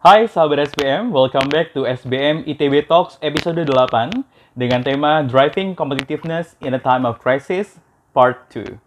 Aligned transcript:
Hai 0.00 0.24
sahabat 0.24 0.72
SBM, 0.72 1.12
welcome 1.12 1.52
back 1.52 1.76
to 1.76 1.84
SBM 1.84 2.48
ITB 2.48 2.88
Talks 2.88 3.20
episode 3.20 3.60
8 3.60 4.24
dengan 4.56 4.80
tema 4.80 5.20
Driving 5.20 5.76
Competitiveness 5.76 6.56
in 6.64 6.72
a 6.72 6.80
Time 6.80 7.04
of 7.04 7.20
Crisis 7.20 7.84
Part 8.16 8.48
2. 8.48 8.80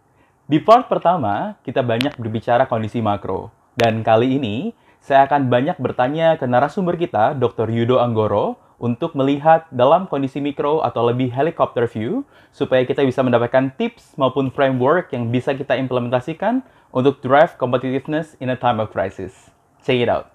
Di 0.50 0.58
part 0.58 0.90
pertama, 0.90 1.54
kita 1.62 1.86
banyak 1.86 2.18
berbicara 2.18 2.66
kondisi 2.66 2.98
makro. 2.98 3.54
Dan 3.78 4.02
kali 4.02 4.42
ini, 4.42 4.74
saya 4.98 5.30
akan 5.30 5.46
banyak 5.46 5.78
bertanya 5.78 6.34
ke 6.34 6.50
narasumber 6.50 6.98
kita, 6.98 7.38
Dr. 7.38 7.70
Yudo 7.70 8.02
Anggoro, 8.02 8.58
untuk 8.82 9.14
melihat 9.14 9.70
dalam 9.70 10.10
kondisi 10.10 10.42
mikro 10.42 10.82
atau 10.82 11.06
lebih 11.06 11.30
helicopter 11.30 11.86
view, 11.86 12.26
supaya 12.50 12.82
kita 12.82 13.06
bisa 13.06 13.22
mendapatkan 13.22 13.70
tips 13.78 14.18
maupun 14.18 14.50
framework 14.50 15.14
yang 15.14 15.30
bisa 15.30 15.54
kita 15.54 15.78
implementasikan 15.78 16.66
untuk 16.90 17.22
drive 17.22 17.54
competitiveness 17.54 18.34
in 18.42 18.50
a 18.50 18.58
time 18.58 18.82
of 18.82 18.90
crisis. 18.90 19.54
Check 19.78 20.02
it 20.02 20.10
out. 20.10 20.33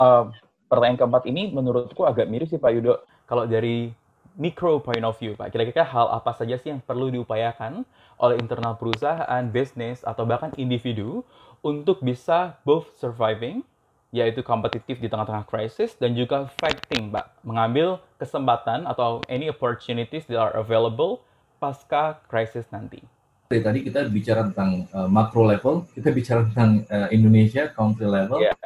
Uh, 0.00 0.32
pertanyaan 0.72 0.96
keempat 0.96 1.28
ini 1.28 1.52
menurutku 1.52 2.08
agak 2.08 2.24
mirip 2.24 2.48
sih 2.48 2.56
Pak 2.56 2.72
Yudo. 2.72 3.04
Kalau 3.28 3.44
dari 3.44 3.92
micro 4.40 4.80
point 4.80 5.04
of 5.04 5.20
view, 5.20 5.36
Pak, 5.36 5.52
kira-kira 5.52 5.84
hal 5.84 6.08
apa 6.08 6.32
saja 6.32 6.56
sih 6.56 6.72
yang 6.72 6.80
perlu 6.80 7.12
diupayakan 7.12 7.84
oleh 8.16 8.40
internal 8.40 8.80
perusahaan, 8.80 9.44
bisnis, 9.52 10.00
atau 10.00 10.24
bahkan 10.24 10.56
individu 10.56 11.20
untuk 11.60 12.00
bisa 12.00 12.56
both 12.64 12.88
surviving, 12.96 13.60
yaitu 14.08 14.40
kompetitif 14.40 14.96
di 15.02 15.12
tengah-tengah 15.12 15.44
krisis, 15.44 15.92
dan 16.00 16.16
juga 16.16 16.48
fighting, 16.56 17.12
Pak, 17.12 17.44
mengambil 17.44 18.00
kesempatan 18.16 18.88
atau 18.88 19.20
any 19.28 19.52
opportunities 19.52 20.24
that 20.30 20.40
are 20.40 20.56
available 20.56 21.20
pasca 21.60 22.16
krisis 22.30 22.64
nanti. 22.72 23.04
Tadi 23.50 23.82
kita 23.82 24.06
bicara 24.08 24.46
tentang 24.48 24.86
uh, 24.94 25.10
macro 25.10 25.44
level, 25.44 25.84
kita 25.92 26.14
bicara 26.14 26.46
tentang 26.48 26.86
uh, 26.86 27.10
Indonesia 27.10 27.68
country 27.74 28.06
level. 28.06 28.38
Yeah 28.38 28.59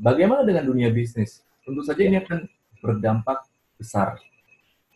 Bagaimana 0.00 0.48
dengan 0.48 0.64
dunia 0.64 0.88
bisnis? 0.88 1.44
Tentu 1.60 1.84
saja 1.84 2.00
ini 2.00 2.16
akan 2.24 2.48
berdampak 2.80 3.44
besar. 3.76 4.16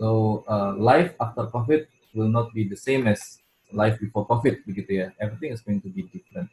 So, 0.01 0.41
uh, 0.49 0.73
life 0.81 1.13
after 1.21 1.45
COVID 1.53 1.85
will 2.17 2.33
not 2.33 2.57
be 2.57 2.65
the 2.65 2.81
same 2.81 3.05
as 3.05 3.45
life 3.69 4.01
before 4.01 4.25
COVID, 4.25 4.65
begitu 4.65 5.05
ya. 5.05 5.07
Everything 5.21 5.53
is 5.53 5.61
going 5.61 5.85
to 5.85 5.93
be 5.93 6.09
different. 6.09 6.49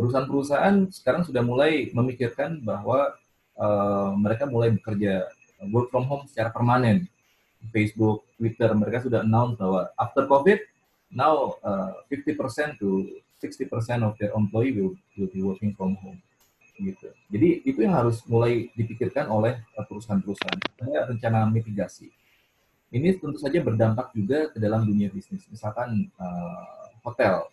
Perusahaan-perusahaan 0.00 0.88
sekarang 0.88 1.28
sudah 1.28 1.44
mulai 1.44 1.92
memikirkan 1.92 2.64
bahwa 2.64 3.12
uh, 3.60 4.16
mereka 4.16 4.48
mulai 4.48 4.72
bekerja 4.72 5.28
work 5.68 5.92
from 5.92 6.08
home 6.08 6.24
secara 6.32 6.48
permanen. 6.48 7.04
Facebook, 7.76 8.24
Twitter, 8.40 8.72
mereka 8.72 9.04
sudah 9.04 9.20
announce 9.20 9.60
bahwa 9.60 9.92
after 10.00 10.24
COVID, 10.24 10.64
now 11.12 11.60
uh, 11.60 11.92
50% 12.08 12.80
to 12.80 13.20
60% 13.36 13.68
of 14.00 14.16
their 14.16 14.32
employee 14.32 14.72
will, 14.80 14.96
will 15.20 15.28
be 15.28 15.44
working 15.44 15.76
from 15.76 15.92
home 16.00 16.16
gitu. 16.82 17.08
Jadi 17.30 17.48
itu 17.62 17.78
yang 17.86 17.94
harus 17.94 18.20
mulai 18.26 18.68
dipikirkan 18.74 19.30
oleh 19.30 19.62
eh, 19.62 19.84
perusahaan-perusahaan. 19.86 20.58
Ada 20.82 21.14
rencana 21.14 21.46
mitigasi. 21.48 22.10
Ini 22.92 23.16
tentu 23.16 23.40
saja 23.40 23.62
berdampak 23.64 24.12
juga 24.12 24.52
ke 24.52 24.60
dalam 24.60 24.84
dunia 24.84 25.08
bisnis. 25.08 25.48
Misalkan 25.48 26.12
uh, 26.20 26.92
hotel, 27.00 27.48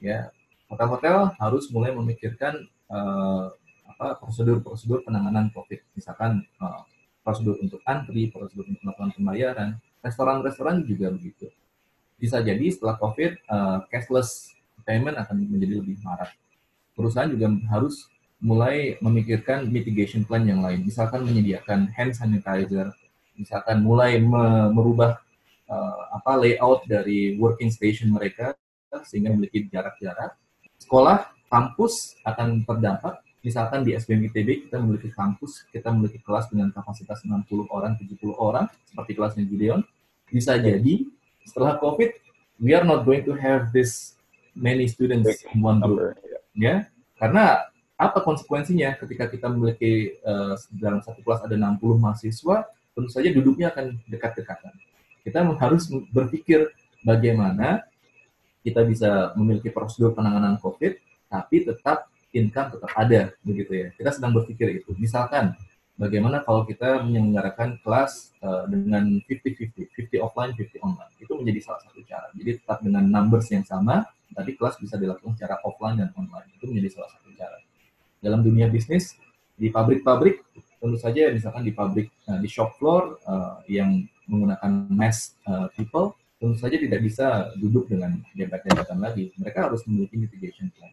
ya 0.00 0.32
hotel-hotel 0.72 1.36
harus 1.36 1.68
mulai 1.68 1.92
memikirkan 1.92 2.64
uh, 2.88 3.52
apa 3.84 4.16
prosedur-prosedur 4.16 5.04
penanganan 5.04 5.52
COVID. 5.52 5.92
Misalkan 5.92 6.40
uh, 6.56 6.88
prosedur 7.20 7.60
untuk 7.60 7.84
antri, 7.84 8.32
prosedur 8.32 8.64
untuk 8.64 8.80
melakukan 8.80 9.12
pembayaran. 9.12 9.76
Restoran-restoran 10.00 10.80
juga 10.88 11.12
begitu. 11.12 11.52
Bisa 12.16 12.40
jadi 12.40 12.64
setelah 12.72 12.96
COVID, 12.96 13.44
uh, 13.44 13.84
cashless 13.92 14.56
payment 14.88 15.20
akan 15.20 15.36
menjadi 15.52 15.84
lebih 15.84 16.00
marak. 16.00 16.32
Perusahaan 16.96 17.28
juga 17.28 17.52
harus 17.68 18.08
mulai 18.38 18.94
memikirkan 19.02 19.66
mitigation 19.66 20.22
plan 20.22 20.46
yang 20.46 20.62
lain. 20.62 20.86
Misalkan 20.86 21.26
menyediakan 21.26 21.90
hand 21.90 22.14
sanitizer, 22.14 22.94
misalkan 23.34 23.82
mulai 23.82 24.22
me 24.22 24.70
merubah 24.70 25.18
uh, 25.66 26.00
apa 26.14 26.38
layout 26.38 26.86
dari 26.86 27.34
working 27.38 27.70
station 27.70 28.14
mereka 28.14 28.54
sehingga 29.04 29.34
memiliki 29.34 29.66
jarak-jarak. 29.68 30.38
Sekolah, 30.78 31.34
kampus 31.50 32.16
akan 32.22 32.62
terdampak. 32.62 33.20
Misalkan 33.42 33.86
di 33.86 33.94
SBM 33.94 34.30
ITB 34.30 34.66
kita 34.66 34.82
memiliki 34.82 35.10
kampus, 35.14 35.66
kita 35.70 35.94
memiliki 35.94 36.18
kelas 36.22 36.50
dengan 36.50 36.74
kapasitas 36.74 37.22
60 37.22 37.70
orang, 37.70 37.94
70 37.98 38.34
orang, 38.34 38.66
seperti 38.86 39.12
kelasnya 39.14 39.44
Gideon. 39.46 39.80
Bisa 40.28 40.58
jadi 40.58 41.06
setelah 41.46 41.78
COVID, 41.78 42.10
we 42.60 42.74
are 42.74 42.84
not 42.84 43.06
going 43.06 43.22
to 43.22 43.32
have 43.38 43.70
this 43.70 44.18
many 44.58 44.90
students 44.90 45.46
in 45.54 45.62
one 45.62 45.78
group. 45.78 46.18
Ya, 46.58 46.90
karena 47.16 47.70
apa 47.98 48.22
konsekuensinya 48.22 48.94
ketika 49.02 49.26
kita 49.26 49.50
memiliki 49.50 50.14
uh, 50.22 50.54
dalam 50.70 51.02
satu 51.02 51.18
kelas 51.26 51.42
ada 51.42 51.58
60 51.58 51.98
mahasiswa, 51.98 52.70
tentu 52.94 53.10
saja 53.10 53.28
duduknya 53.34 53.74
akan 53.74 53.98
dekat-dekatan. 54.06 54.70
Kita 55.26 55.42
harus 55.42 55.90
berpikir 56.14 56.70
bagaimana 57.02 57.82
kita 58.62 58.86
bisa 58.86 59.34
memiliki 59.34 59.74
prosedur 59.74 60.14
penanganan 60.14 60.62
COVID, 60.62 60.94
tapi 61.26 61.66
tetap 61.66 62.06
income 62.30 62.78
tetap 62.78 62.90
ada, 62.94 63.34
begitu 63.42 63.72
ya. 63.74 63.88
Kita 63.98 64.14
sedang 64.14 64.30
berpikir 64.30 64.78
itu. 64.78 64.94
Misalkan, 64.94 65.58
bagaimana 65.98 66.46
kalau 66.46 66.62
kita 66.62 67.02
menyelenggarakan 67.02 67.82
kelas 67.82 68.30
uh, 68.44 68.70
dengan 68.70 69.18
50-50, 69.26 69.90
50 70.06 70.22
offline, 70.22 70.54
50 70.54 70.86
online. 70.86 71.12
Itu 71.18 71.34
menjadi 71.34 71.60
salah 71.66 71.80
satu 71.82 71.98
cara. 72.06 72.30
Jadi 72.38 72.50
tetap 72.62 72.78
dengan 72.86 73.04
numbers 73.10 73.50
yang 73.50 73.66
sama, 73.66 74.06
tapi 74.30 74.54
kelas 74.54 74.78
bisa 74.78 74.94
dilakukan 74.94 75.34
secara 75.34 75.58
offline 75.66 75.98
dan 75.98 76.14
online. 76.14 76.46
Itu 76.54 76.70
menjadi 76.70 77.00
salah 77.00 77.10
satu 77.10 77.27
dalam 78.18 78.42
dunia 78.42 78.66
bisnis 78.70 79.14
di 79.58 79.70
pabrik-pabrik 79.70 80.42
tentu 80.78 80.98
saja 80.98 81.34
misalkan 81.34 81.66
di 81.66 81.74
pabrik 81.74 82.08
uh, 82.30 82.38
di 82.38 82.46
shop 82.46 82.78
floor 82.78 83.18
uh, 83.26 83.58
yang 83.66 84.06
menggunakan 84.30 84.86
mass 84.92 85.34
uh, 85.50 85.66
people 85.74 86.14
tentu 86.38 86.54
saja 86.54 86.78
tidak 86.78 87.02
bisa 87.02 87.50
duduk 87.58 87.90
dengan 87.90 88.22
dempet-dempetan 88.30 88.98
lagi. 89.02 89.34
Mereka 89.34 89.58
harus 89.66 89.82
memiliki 89.90 90.14
mitigation 90.14 90.70
plan. 90.70 90.90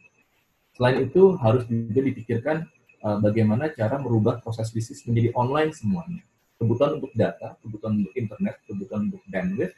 Selain 0.74 1.06
itu 1.06 1.38
harus 1.38 1.64
juga 1.70 2.02
dipikirkan 2.02 2.66
uh, 3.06 3.22
bagaimana 3.22 3.70
cara 3.72 4.02
merubah 4.02 4.42
proses 4.42 4.74
bisnis 4.74 5.06
menjadi 5.06 5.32
online 5.38 5.72
semuanya. 5.72 6.26
Kebutuhan 6.58 6.98
untuk 6.98 7.14
data 7.14 7.54
kebutuhan 7.62 8.02
untuk 8.02 8.14
internet 8.18 8.56
kebutuhan 8.66 9.12
untuk 9.12 9.22
bandwidth 9.30 9.76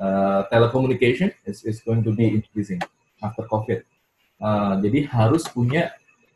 uh, 0.00 0.48
telecommunication 0.48 1.28
is, 1.44 1.60
is 1.68 1.84
going 1.84 2.00
to 2.00 2.14
be 2.16 2.40
increasing 2.40 2.80
after 3.20 3.44
covid. 3.46 3.84
Uh, 4.42 4.80
jadi 4.80 5.06
harus 5.06 5.46
punya 5.46 5.94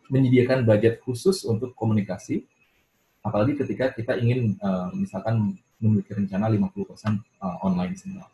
menyediakan 0.09 0.63
budget 0.63 1.03
khusus 1.03 1.43
untuk 1.47 1.75
komunikasi, 1.75 2.47
apalagi 3.27 3.59
ketika 3.59 3.91
kita 3.91 4.15
ingin 4.19 4.55
uh, 4.63 4.91
misalkan 4.95 5.59
memiliki 5.83 6.15
rencana 6.17 6.49
50% 6.49 7.21
uh, 7.43 7.57
online 7.67 7.95
semua. 7.99 8.27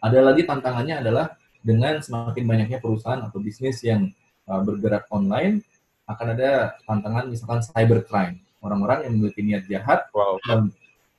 Ada 0.00 0.24
lagi 0.24 0.48
tantangannya 0.48 1.04
adalah 1.04 1.36
dengan 1.60 2.00
semakin 2.00 2.44
banyaknya 2.48 2.78
perusahaan 2.80 3.20
atau 3.20 3.36
bisnis 3.36 3.84
yang 3.84 4.08
uh, 4.48 4.60
bergerak 4.64 5.04
online, 5.12 5.60
akan 6.08 6.26
ada 6.34 6.74
tantangan 6.88 7.28
misalkan 7.28 7.60
cybercrime. 7.60 8.40
Orang-orang 8.60 9.08
yang 9.08 9.12
memiliki 9.20 9.40
niat 9.44 9.64
jahat 9.68 10.08
wow. 10.12 10.36
dalam, 10.44 10.62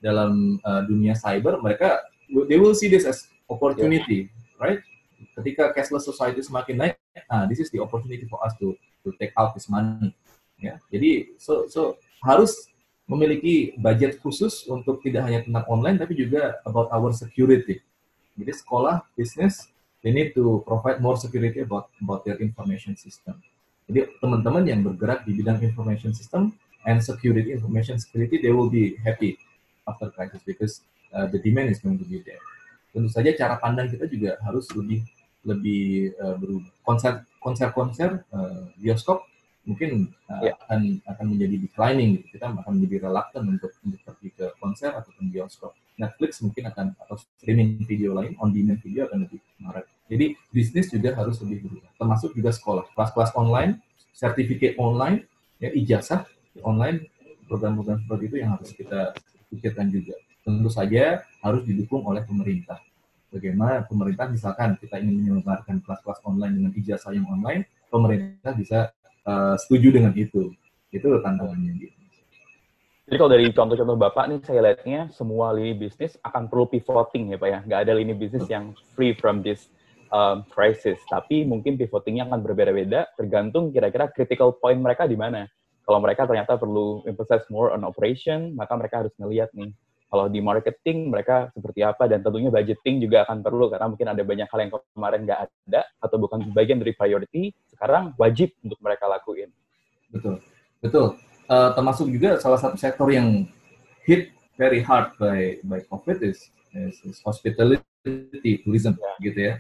dalam 0.02 0.32
uh, 0.66 0.82
dunia 0.86 1.14
cyber, 1.14 1.62
mereka 1.62 2.02
they 2.50 2.58
will 2.58 2.74
see 2.74 2.90
this 2.90 3.06
as 3.06 3.30
opportunity, 3.46 4.28
yeah. 4.28 4.60
right? 4.62 4.80
Ketika 5.38 5.74
cashless 5.74 6.06
society 6.06 6.42
semakin 6.42 6.76
naik, 6.78 6.96
nah 7.30 7.46
this 7.46 7.62
is 7.62 7.70
the 7.70 7.80
opportunity 7.80 8.26
for 8.26 8.42
us 8.42 8.54
to 8.58 8.74
to 9.02 9.12
take 9.18 9.34
out 9.36 9.54
this 9.54 9.68
money. 9.68 10.14
Ya, 10.62 10.78
jadi 10.94 11.34
so 11.42 11.66
so 11.66 11.98
harus 12.22 12.70
memiliki 13.10 13.76
budget 13.76 14.22
khusus 14.24 14.64
untuk 14.70 15.04
tidak 15.04 15.28
hanya 15.28 15.44
tentang 15.44 15.66
online 15.68 15.98
tapi 16.00 16.16
juga 16.16 16.62
about 16.64 16.88
our 16.94 17.12
security. 17.12 17.84
Jadi 18.40 18.52
sekolah, 18.56 19.04
bisnis, 19.20 19.68
they 20.00 20.16
need 20.16 20.32
to 20.32 20.64
provide 20.64 21.04
more 21.04 21.20
security 21.20 21.60
about 21.66 21.92
about 22.00 22.24
their 22.24 22.40
information 22.40 22.96
system. 22.96 23.36
Jadi 23.92 24.08
teman-teman 24.24 24.64
yang 24.64 24.80
bergerak 24.86 25.28
di 25.28 25.36
bidang 25.36 25.60
information 25.60 26.16
system 26.16 26.56
and 26.88 27.04
security, 27.04 27.52
information 27.52 28.00
security, 28.00 28.40
they 28.40 28.54
will 28.56 28.72
be 28.72 28.96
happy 29.04 29.36
after 29.84 30.08
crisis 30.14 30.40
because 30.48 30.80
uh, 31.12 31.28
the 31.28 31.42
demand 31.44 31.68
is 31.74 31.84
going 31.84 32.00
to 32.00 32.08
be 32.08 32.24
there. 32.24 32.40
Tentu 32.96 33.12
saja 33.12 33.36
cara 33.36 33.60
pandang 33.60 33.92
kita 33.92 34.08
juga 34.08 34.40
harus 34.44 34.68
lebih 34.72 35.04
lebih 35.44 36.16
uh, 36.22 36.36
berubah. 36.38 36.72
Konser 36.88 37.14
konser-konser 37.42 38.22
uh, 38.32 38.70
bioskop 38.78 39.26
mungkin 39.66 40.10
uh, 40.30 40.42
yeah. 40.42 40.56
akan 40.66 41.02
akan 41.06 41.26
menjadi 41.34 41.56
declining 41.62 42.22
gitu. 42.22 42.38
Kita 42.38 42.50
akan 42.50 42.72
menjadi 42.78 43.10
reluctant 43.10 43.46
untuk 43.46 43.72
untuk 43.86 44.02
pergi 44.06 44.30
ke 44.34 44.46
konser 44.58 44.94
ataupun 44.94 45.30
bioskop. 45.30 45.74
Netflix 45.98 46.42
mungkin 46.42 46.70
akan 46.70 46.98
atau 46.98 47.18
streaming 47.38 47.82
video 47.86 48.18
lain 48.18 48.34
on 48.42 48.50
demand 48.50 48.82
video 48.82 49.06
akan 49.06 49.28
lebih 49.30 49.42
marak. 49.62 49.86
Jadi 50.10 50.34
bisnis 50.50 50.90
juga 50.90 51.14
harus 51.14 51.38
lebih 51.46 51.68
berubah. 51.68 51.92
Termasuk 51.98 52.34
juga 52.34 52.50
sekolah. 52.52 52.90
Kelas-kelas 52.98 53.32
online, 53.38 53.80
sertifikat 54.12 54.76
online, 54.82 55.30
ya 55.62 55.70
ijazah 55.72 56.26
online, 56.66 57.06
program-program 57.46 58.02
seperti 58.04 58.24
itu 58.28 58.36
yang 58.42 58.58
harus 58.58 58.70
kita 58.74 59.14
pikirkan 59.54 59.88
juga. 59.94 60.18
Tentu 60.42 60.70
saja 60.74 61.22
harus 61.46 61.62
didukung 61.64 62.02
oleh 62.02 62.26
pemerintah 62.26 62.82
bagaimana 63.32 63.88
pemerintah 63.88 64.28
misalkan 64.28 64.76
kita 64.78 65.00
ingin 65.00 65.24
menyelenggarakan 65.24 65.80
kelas-kelas 65.82 66.20
online 66.28 66.54
dengan 66.60 66.72
ijazah 66.76 67.12
yang 67.16 67.26
online, 67.32 67.66
pemerintah 67.88 68.52
bisa 68.54 68.80
uh, 69.26 69.56
setuju 69.56 69.96
dengan 69.96 70.14
itu. 70.14 70.52
Itu 70.92 71.08
tantangannya 71.24 71.72
gitu. 71.80 72.02
Jadi 73.12 73.16
kalau 73.20 73.32
dari 73.36 73.52
contoh-contoh 73.52 73.98
Bapak 74.00 74.26
nih 74.32 74.40
saya 74.40 74.60
lihatnya 74.64 75.12
semua 75.12 75.52
lini 75.52 75.76
bisnis 75.76 76.16
akan 76.24 76.48
perlu 76.48 76.72
pivoting 76.72 77.36
ya 77.36 77.38
Pak 77.40 77.50
ya. 77.50 77.60
Nggak 77.68 77.80
ada 77.84 77.94
lini 78.00 78.14
bisnis 78.16 78.48
yang 78.48 78.72
free 78.96 79.12
from 79.12 79.44
this 79.44 79.68
um, 80.16 80.48
crisis. 80.48 80.96
Tapi 81.12 81.44
mungkin 81.44 81.76
pivotingnya 81.76 82.32
akan 82.32 82.40
berbeda-beda 82.40 83.12
tergantung 83.20 83.72
kira-kira 83.76 84.08
critical 84.16 84.56
point 84.56 84.80
mereka 84.80 85.08
di 85.12 85.20
mana. 85.20 85.44
Kalau 85.84 86.00
mereka 86.00 86.24
ternyata 86.24 86.56
perlu 86.56 87.04
emphasize 87.04 87.44
more 87.52 87.76
on 87.76 87.84
operation, 87.84 88.56
maka 88.56 88.80
mereka 88.80 89.04
harus 89.04 89.14
ngelihat 89.20 89.52
nih 89.58 89.76
kalau 90.12 90.28
di 90.28 90.44
marketing 90.44 91.08
mereka 91.08 91.48
seperti 91.56 91.88
apa 91.88 92.04
dan 92.04 92.20
tentunya 92.20 92.52
budgeting 92.52 93.00
juga 93.00 93.24
akan 93.24 93.40
perlu 93.40 93.72
karena 93.72 93.88
mungkin 93.88 94.08
ada 94.12 94.20
banyak 94.28 94.48
hal 94.52 94.60
yang 94.60 94.72
kemarin 94.92 95.22
nggak 95.24 95.40
ada 95.48 95.82
atau 96.04 96.18
bukan 96.20 96.52
bagian 96.52 96.84
dari 96.84 96.92
priority 96.92 97.56
sekarang 97.72 98.12
wajib 98.20 98.52
untuk 98.60 98.76
mereka 98.84 99.08
lakuin. 99.08 99.48
Betul, 100.12 100.44
betul. 100.84 101.16
Uh, 101.48 101.72
termasuk 101.72 102.12
juga 102.12 102.36
salah 102.44 102.60
satu 102.60 102.76
sektor 102.76 103.08
yang 103.08 103.48
hit 104.04 104.36
very 104.60 104.84
hard 104.84 105.16
by 105.16 105.64
by 105.64 105.80
COVID 105.88 106.20
is, 106.28 106.52
is, 106.76 107.00
is 107.08 107.18
hospitality 107.24 107.82
tourism 108.68 109.00
ya. 109.00 109.12
gitu 109.24 109.40
ya. 109.48 109.54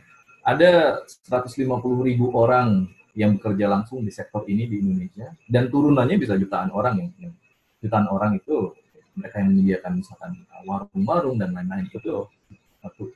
Ada 0.43 0.99
150 1.31 1.63
ribu 2.03 2.35
orang 2.35 2.91
yang 3.15 3.39
bekerja 3.39 3.71
langsung 3.71 4.03
di 4.03 4.11
sektor 4.11 4.43
ini 4.51 4.67
di 4.67 4.83
Indonesia 4.83 5.31
dan 5.47 5.71
turunannya 5.71 6.19
bisa 6.19 6.35
jutaan 6.35 6.75
orang 6.75 6.99
yang, 6.99 7.09
yang 7.27 7.33
jutaan 7.79 8.07
orang 8.11 8.35
itu 8.39 8.75
mereka 9.17 9.43
yang 9.43 9.49
menyediakan 9.53 9.91
misalkan 9.99 10.31
uh, 10.51 10.61
warung-warung 10.63 11.37
dan 11.39 11.51
lain-lain 11.51 11.87
itu 11.91 12.23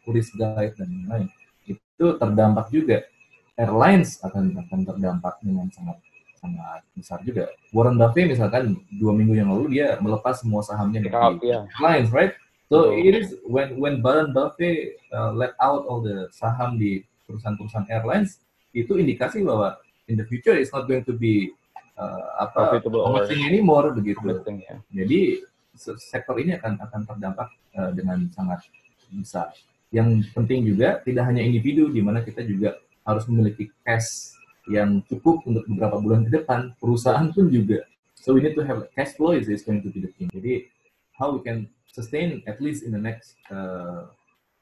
turis 0.06 0.30
guide 0.36 0.76
dan 0.78 0.88
lain-lain 0.88 1.28
itu 1.66 2.06
terdampak 2.20 2.70
juga 2.70 3.08
airlines 3.56 4.20
akan 4.22 4.52
akan 4.68 4.80
terdampak 4.84 5.40
dengan 5.42 5.72
sangat 5.72 5.98
sangat 6.38 6.82
besar 6.94 7.20
juga 7.26 7.50
Warren 7.72 7.98
Buffett 7.98 8.30
misalkan 8.30 8.78
dua 9.00 9.16
minggu 9.16 9.34
yang 9.34 9.50
lalu 9.50 9.80
dia 9.80 9.98
melepas 10.04 10.44
semua 10.44 10.62
sahamnya 10.62 11.02
di 11.02 11.10
yeah. 11.10 11.66
airlines 11.80 12.12
right 12.12 12.36
so 12.70 12.94
it 12.94 13.16
is 13.16 13.34
when 13.48 13.80
when 13.80 14.04
Warren 14.04 14.36
Buffett 14.36 15.00
uh, 15.16 15.32
let 15.34 15.58
out 15.64 15.88
all 15.90 16.04
the 16.04 16.30
saham 16.36 16.78
di 16.78 17.02
perusahaan-perusahaan 17.26 17.90
airlines 17.90 18.44
itu 18.76 19.00
indikasi 19.00 19.42
bahwa 19.42 19.80
in 20.12 20.20
the 20.20 20.28
future 20.28 20.54
it's 20.54 20.70
not 20.76 20.86
going 20.86 21.02
to 21.02 21.16
be 21.16 21.56
uh, 21.98 22.46
apa 22.46 22.84
promising 22.84 23.42
anymore 23.48 23.90
begitu. 23.96 24.22
Ya. 24.62 24.78
Jadi 24.92 25.42
sektor 25.78 26.36
ini 26.40 26.56
akan 26.58 26.80
akan 26.80 27.02
terdampak 27.06 27.50
uh, 27.78 27.92
dengan 27.92 28.26
sangat 28.32 28.66
besar. 29.12 29.54
Yang 29.94 30.32
penting 30.34 30.66
juga 30.66 31.00
tidak 31.06 31.30
hanya 31.30 31.46
individu 31.46 31.88
di 31.92 32.02
mana 32.02 32.26
kita 32.26 32.44
juga 32.44 32.80
harus 33.06 33.24
memiliki 33.30 33.70
cash 33.86 34.34
yang 34.66 35.06
cukup 35.06 35.46
untuk 35.46 35.62
beberapa 35.70 36.02
bulan 36.02 36.26
ke 36.26 36.42
depan, 36.42 36.74
perusahaan 36.82 37.30
pun 37.30 37.48
juga. 37.54 37.86
So 38.18 38.34
we 38.34 38.42
need 38.42 38.58
to 38.58 38.66
have 38.66 38.90
cash 38.98 39.14
flow 39.14 39.38
is, 39.38 39.46
is 39.46 39.62
going 39.62 39.86
to 39.86 39.94
be 39.94 40.02
the 40.02 40.10
thing. 40.18 40.34
Jadi 40.34 40.74
how 41.14 41.38
we 41.38 41.46
can 41.46 41.70
sustain 41.94 42.42
at 42.50 42.58
least 42.58 42.82
in 42.82 42.92
the 42.92 43.00
next 43.00 43.38
uh, 43.54 44.10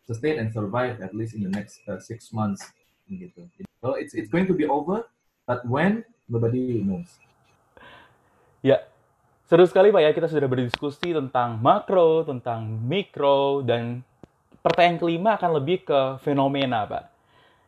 sustain 0.04 0.38
and 0.44 0.52
survive 0.52 1.00
at 1.00 1.16
least 1.16 1.34
in 1.34 1.48
the 1.48 1.54
next 1.56 1.80
uh, 1.88 1.98
six 2.04 2.36
months 2.36 2.62
gitu. 3.08 3.48
So 3.80 3.96
it's 3.96 4.12
it's 4.12 4.28
going 4.28 4.48
to 4.52 4.56
be 4.56 4.68
over, 4.68 5.08
but 5.48 5.64
when 5.64 6.04
nobody 6.28 6.84
knows. 6.84 7.08
Ya, 8.64 8.80
Seru 9.44 9.68
sekali 9.68 9.92
Pak 9.92 10.02
ya, 10.02 10.12
kita 10.16 10.32
sudah 10.32 10.48
berdiskusi 10.48 11.12
tentang 11.12 11.60
makro, 11.60 12.24
tentang 12.24 12.64
mikro, 12.64 13.60
dan 13.60 14.00
pertanyaan 14.64 15.04
kelima 15.04 15.36
akan 15.36 15.60
lebih 15.60 15.84
ke 15.84 16.00
fenomena 16.24 16.88
Pak. 16.88 17.12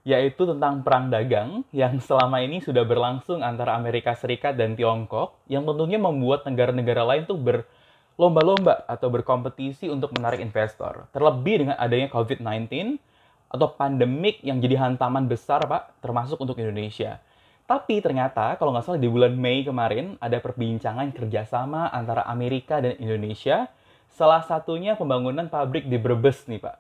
Yaitu 0.07 0.47
tentang 0.47 0.87
perang 0.87 1.11
dagang 1.11 1.67
yang 1.75 1.99
selama 1.99 2.39
ini 2.39 2.63
sudah 2.63 2.87
berlangsung 2.87 3.43
antara 3.43 3.75
Amerika 3.75 4.15
Serikat 4.15 4.55
dan 4.55 4.79
Tiongkok, 4.79 5.35
yang 5.51 5.67
tentunya 5.67 5.99
membuat 5.99 6.47
negara-negara 6.47 7.03
lain 7.03 7.27
tuh 7.27 7.35
berlomba-lomba 7.35 8.87
atau 8.87 9.11
berkompetisi 9.11 9.91
untuk 9.91 10.15
menarik 10.15 10.39
investor. 10.39 11.11
Terlebih 11.11 11.67
dengan 11.67 11.75
adanya 11.75 12.07
COVID-19 12.07 12.95
atau 13.51 13.67
pandemik 13.75 14.39
yang 14.47 14.63
jadi 14.63 14.79
hantaman 14.79 15.27
besar 15.27 15.67
Pak, 15.67 15.99
termasuk 15.99 16.39
untuk 16.39 16.55
Indonesia. 16.55 17.19
Tapi 17.65 17.97
ternyata 17.97 18.53
kalau 18.61 18.69
nggak 18.69 18.85
salah 18.85 19.01
di 19.01 19.09
bulan 19.09 19.33
Mei 19.33 19.65
kemarin 19.65 20.21
ada 20.21 20.37
perbincangan 20.37 21.09
kerjasama 21.17 21.89
antara 21.89 22.21
Amerika 22.29 22.77
dan 22.77 22.93
Indonesia. 23.01 23.73
Salah 24.13 24.45
satunya 24.45 24.93
pembangunan 24.93 25.49
pabrik 25.49 25.89
di 25.89 25.97
Brebes 25.97 26.45
nih 26.45 26.61
Pak. 26.61 26.77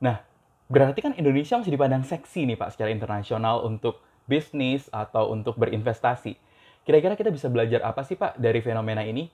Nah, 0.00 0.24
berarti 0.72 1.04
kan 1.04 1.12
Indonesia 1.20 1.60
masih 1.60 1.76
dipandang 1.76 2.08
seksi 2.08 2.48
nih 2.48 2.56
Pak 2.56 2.72
secara 2.72 2.88
internasional 2.88 3.68
untuk 3.68 4.00
bisnis 4.24 4.88
atau 4.88 5.28
untuk 5.28 5.60
berinvestasi. 5.60 6.40
Kira-kira 6.88 7.20
kita 7.20 7.28
bisa 7.28 7.52
belajar 7.52 7.84
apa 7.84 8.00
sih 8.00 8.16
Pak 8.16 8.40
dari 8.40 8.64
fenomena 8.64 9.04
ini? 9.04 9.28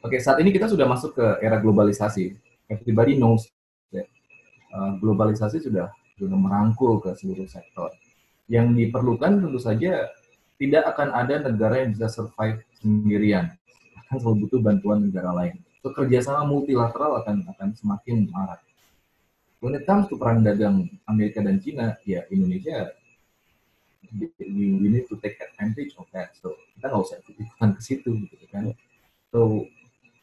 Oke, 0.00 0.16
saat 0.24 0.40
ini 0.40 0.56
kita 0.56 0.72
sudah 0.72 0.88
masuk 0.88 1.20
ke 1.20 1.26
era 1.44 1.60
globalisasi. 1.60 2.32
Everybody 2.72 3.20
knows 3.20 3.44
that 3.92 4.08
uh, 4.72 4.96
globalisasi 5.04 5.60
sudah 5.60 5.92
sudah 6.16 6.38
merangkul 6.40 6.96
ke 7.04 7.12
seluruh 7.12 7.44
sektor 7.44 7.92
yang 8.50 8.72
diperlukan 8.76 9.40
tentu 9.40 9.60
saja 9.60 10.12
tidak 10.60 10.84
akan 10.94 11.08
ada 11.12 11.44
negara 11.50 11.82
yang 11.82 11.96
bisa 11.96 12.08
survive 12.12 12.62
sendirian. 12.78 13.52
Akan 14.06 14.16
selalu 14.20 14.46
butuh 14.46 14.60
bantuan 14.60 14.98
negara 15.04 15.32
lain. 15.32 15.58
So, 15.84 15.92
kerjasama 15.92 16.48
multilateral 16.48 17.20
akan 17.24 17.44
akan 17.50 17.68
semakin 17.76 18.28
marak. 18.32 18.60
When 19.60 19.76
it 19.76 19.88
comes 19.88 20.08
to 20.12 20.20
perang 20.20 20.44
dagang 20.44 20.92
Amerika 21.08 21.40
dan 21.40 21.56
Cina, 21.60 21.96
ya 22.04 22.24
Indonesia 22.28 22.92
we, 24.18 24.28
we 24.78 24.88
need 24.88 25.06
to 25.08 25.16
take 25.18 25.38
advantage 25.40 25.94
of 25.98 26.06
that. 26.14 26.36
So 26.38 26.54
kita 26.76 26.90
nggak 26.90 27.02
usah 27.02 27.18
ikutan 27.26 27.70
ke 27.74 27.80
situ 27.82 28.10
gitu 28.28 28.46
kan. 28.52 28.70
So 29.34 29.66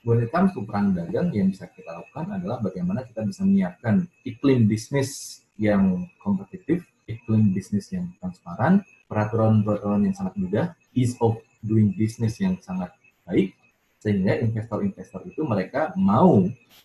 when 0.07 0.23
it 0.23 0.31
comes 0.31 0.56
to 0.56 0.63
perang 0.63 0.95
dagang 0.95 1.33
yang 1.35 1.51
bisa 1.51 1.68
kita 1.68 1.91
lakukan 1.91 2.39
adalah 2.39 2.63
bagaimana 2.63 3.03
kita 3.03 3.25
bisa 3.27 3.44
menyiapkan 3.44 4.07
iklim 4.23 4.69
bisnis 4.69 5.44
yang 5.59 6.07
kompetitif 6.23 6.88
iklim 7.12 7.52
bisnis 7.52 7.92
yang 7.92 8.08
transparan, 8.24 8.81
peraturan-peraturan 9.12 10.08
yang 10.08 10.16
sangat 10.16 10.34
mudah, 10.40 10.66
ease 10.96 11.19
of 11.19 11.40
doing 11.62 11.92
business 11.94 12.40
yang 12.40 12.56
sangat 12.63 12.90
baik, 13.28 13.54
sehingga 14.02 14.42
investor-investor 14.42 15.22
itu 15.30 15.46
mereka 15.46 15.94
mau 15.94 16.42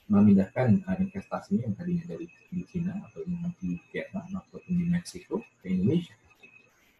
memindahkan 0.07 0.85
uh, 0.85 0.97
investasinya 1.01 1.65
yang 1.65 1.75
tadinya 1.75 2.05
dari 2.13 2.29
di 2.53 2.63
China 2.69 2.93
atau 3.09 3.25
di 3.25 3.81
Vietnam 3.89 4.29
atau 4.37 4.61
di 4.69 4.85
Meksiko 4.85 5.41
ke 5.65 5.73
Indonesia. 5.73 6.13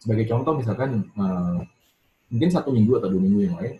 Sebagai 0.01 0.25
contoh 0.25 0.57
misalkan 0.57 1.05
uh, 1.21 1.61
mungkin 2.33 2.49
satu 2.49 2.73
minggu 2.73 2.97
atau 2.97 3.13
dua 3.13 3.21
minggu 3.21 3.39
yang 3.45 3.55
lain, 3.61 3.75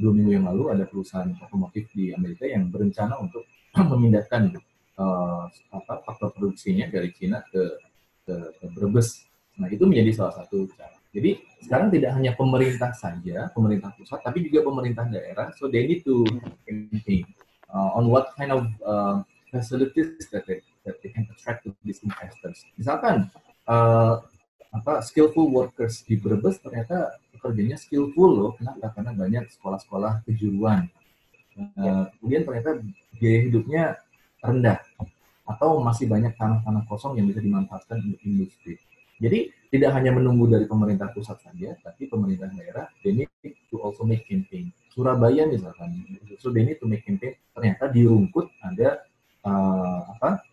dua 0.00 0.12
minggu 0.16 0.32
yang 0.32 0.44
lalu 0.48 0.72
ada 0.72 0.84
perusahaan 0.88 1.28
otomotif 1.44 1.92
di 1.92 2.16
Amerika 2.16 2.48
yang 2.48 2.72
berencana 2.72 3.20
untuk 3.20 3.44
memindahkan 3.92 4.56
uh, 4.96 5.44
apa 5.76 5.94
faktor 6.08 6.32
produksinya 6.32 6.88
dari 6.88 7.12
China 7.12 7.44
ke 7.52 7.85
ke, 8.26 8.34
ke 8.58 8.66
Brebes. 8.74 9.24
Nah, 9.56 9.70
itu 9.72 9.88
menjadi 9.88 10.10
salah 10.12 10.34
satu 10.42 10.68
cara. 10.74 10.92
Jadi 11.16 11.40
sekarang 11.64 11.88
tidak 11.88 12.12
hanya 12.12 12.36
pemerintah 12.36 12.92
saja, 12.92 13.48
pemerintah 13.56 13.88
pusat, 13.96 14.20
tapi 14.20 14.44
juga 14.44 14.68
pemerintah 14.68 15.08
daerah. 15.08 15.48
So 15.56 15.64
they 15.64 15.88
need 15.88 16.04
to 16.04 16.28
uh, 17.72 17.96
on 17.96 18.12
what 18.12 18.36
kind 18.36 18.52
of 18.52 18.68
uh, 18.84 19.24
facilities 19.48 20.28
that 20.28 20.44
they, 20.44 20.60
that 20.84 21.00
they 21.00 21.08
can 21.08 21.24
attract 21.32 21.64
to 21.64 21.72
these 21.80 22.04
investors. 22.04 22.68
Misalkan 22.76 23.32
uh, 23.64 24.20
apa 24.76 25.00
skillful 25.00 25.48
workers 25.48 26.04
di 26.04 26.20
Brebes 26.20 26.60
ternyata 26.60 27.16
pekerjanya 27.32 27.80
skillful 27.80 28.28
loh. 28.28 28.50
Kenapa? 28.60 28.92
Karena 28.92 29.16
banyak 29.16 29.48
sekolah-sekolah 29.56 30.28
kejuruan. 30.28 30.84
Uh, 31.56 32.12
kemudian 32.20 32.44
ternyata 32.44 32.76
biaya 33.16 33.40
hidupnya 33.48 33.84
rendah 34.44 34.76
atau 35.46 35.78
masih 35.78 36.10
banyak 36.10 36.34
tanah-tanah 36.34 36.82
kosong 36.90 37.16
yang 37.16 37.30
bisa 37.30 37.38
dimanfaatkan 37.38 38.02
untuk 38.02 38.20
industri. 38.26 38.76
Jadi 39.16 39.48
tidak 39.72 39.96
hanya 39.96 40.12
menunggu 40.12 40.44
dari 40.50 40.68
pemerintah 40.68 41.08
pusat 41.14 41.40
saja, 41.40 41.72
tapi 41.80 42.04
pemerintah 42.10 42.52
daerah 42.52 42.84
they 43.00 43.16
need 43.16 43.30
to 43.72 43.80
also 43.80 44.04
make 44.04 44.28
campaign. 44.28 44.68
Surabaya 44.92 45.48
misalkan, 45.48 46.04
so 46.40 46.52
they 46.52 46.64
need 46.64 46.76
to 46.76 46.88
make 46.88 47.04
campaign. 47.04 47.32
Ternyata 47.56 47.88
di 47.88 48.04
Rungkut 48.04 48.52
ada 48.60 49.04
uh, 49.44 50.00
apa 50.12 50.44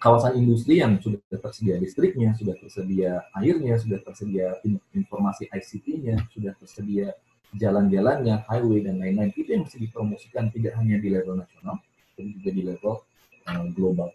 kawasan 0.00 0.40
industri 0.40 0.80
yang 0.80 0.96
sudah 1.02 1.20
tersedia 1.28 1.76
listriknya, 1.76 2.32
sudah 2.32 2.54
tersedia 2.56 3.28
airnya, 3.36 3.76
sudah 3.76 3.98
tersedia 4.00 4.56
informasi 4.94 5.50
ICT-nya, 5.50 6.16
sudah 6.32 6.52
tersedia 6.56 7.12
jalan-jalannya, 7.56 8.44
highway 8.46 8.84
dan 8.84 9.00
lain-lain. 9.00 9.32
Itu 9.34 9.52
yang 9.52 9.64
mesti 9.66 9.78
dipromosikan 9.80 10.48
tidak 10.52 10.76
hanya 10.76 10.96
di 11.00 11.08
level 11.12 11.40
nasional, 11.40 11.80
tapi 12.16 12.30
juga 12.40 12.50
di 12.52 12.62
level 12.64 12.94
uh, 13.48 13.66
global. 13.72 14.08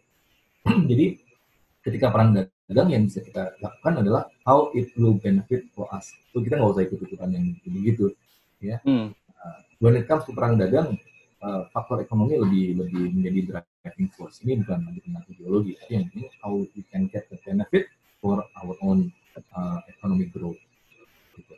Jadi 0.90 1.20
ketika 1.84 2.08
perang 2.10 2.32
dagang 2.34 2.90
yang 2.90 3.04
bisa 3.06 3.20
kita 3.20 3.60
lakukan 3.60 4.00
adalah 4.00 4.24
how 4.48 4.72
it 4.72 4.88
will 4.96 5.20
benefit 5.20 5.68
for 5.76 5.92
us. 5.92 6.16
So 6.32 6.40
kita 6.40 6.56
nggak 6.58 6.72
usah 6.72 6.84
ikut-ikutan 6.88 7.30
yang 7.36 7.46
begitu, 7.68 8.16
ya. 8.64 8.80
Hmm. 8.88 9.12
Uh, 9.36 9.60
when 9.84 10.00
it 10.00 10.08
comes 10.08 10.24
to 10.24 10.32
perang 10.32 10.56
dagang, 10.56 10.96
uh, 11.44 11.68
faktor 11.76 12.00
ekonomi 12.00 12.40
lebih 12.40 12.80
lebih 12.80 13.04
menjadi 13.12 13.40
driving 13.84 14.10
force. 14.16 14.40
Ini 14.42 14.64
bukan 14.64 14.80
lagi 14.88 15.00
tentang 15.04 15.24
ideologi, 15.28 15.72
tapi 15.76 15.92
yang 16.00 16.08
ini 16.16 16.26
how 16.40 16.56
we 16.56 16.82
can 16.88 17.12
get 17.12 17.28
the 17.28 17.38
benefit 17.44 17.92
for 18.24 18.40
our 18.64 18.74
own 18.80 19.12
uh, 19.52 19.84
economic 19.92 20.32
growth. 20.32 20.60
Gitu. 21.36 21.56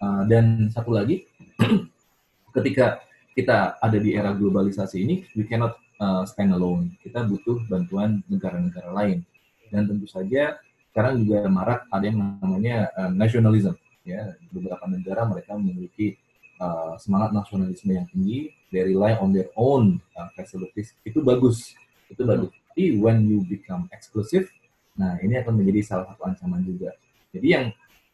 Uh, 0.00 0.24
dan 0.24 0.72
satu 0.72 0.96
lagi, 0.96 1.28
ketika 2.56 3.04
kita 3.36 3.76
ada 3.78 3.98
di 4.00 4.16
era 4.16 4.32
globalisasi 4.32 4.96
ini, 5.04 5.28
we 5.36 5.44
cannot 5.44 5.76
uh, 6.00 6.24
stand 6.24 6.56
alone. 6.56 6.96
Kita 7.04 7.22
butuh 7.28 7.62
bantuan 7.68 8.24
negara-negara 8.26 8.90
lain. 8.90 9.22
Dan 9.70 9.86
tentu 9.86 10.08
saja 10.10 10.58
sekarang 10.90 11.22
juga 11.22 11.46
marak 11.46 11.86
ada 11.92 12.04
yang 12.08 12.18
namanya 12.40 12.90
uh, 12.98 13.12
nationalism. 13.12 13.76
Ya, 14.02 14.34
beberapa 14.50 14.88
negara 14.88 15.28
mereka 15.28 15.54
memiliki 15.54 16.16
uh, 16.58 16.96
semangat 16.96 17.36
nasionalisme 17.36 17.92
yang 17.92 18.08
tinggi. 18.08 18.50
They 18.72 18.82
rely 18.82 19.14
on 19.20 19.30
their 19.30 19.52
own 19.54 20.00
uh, 20.16 20.32
facilities. 20.34 20.96
Itu 21.04 21.20
bagus, 21.20 21.76
itu 22.08 22.24
bagus. 22.24 22.50
Tapi 22.70 22.96
when 22.96 23.28
you 23.28 23.44
become 23.44 23.86
exclusive, 23.92 24.48
nah 24.96 25.20
ini 25.20 25.38
akan 25.38 25.58
menjadi 25.58 25.94
salah 25.94 26.06
satu 26.10 26.22
ancaman 26.26 26.64
juga. 26.64 26.96
Jadi 27.30 27.46
yang 27.50 27.66